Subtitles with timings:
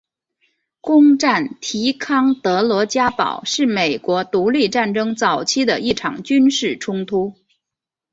[0.79, 7.35] 攻占提康德罗加堡是美国独立战争早期的一场军事冲突。